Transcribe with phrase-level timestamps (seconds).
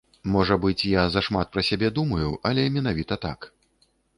[0.35, 3.39] Можа быць, я зашмат пра сябе думаю, але менавіта так.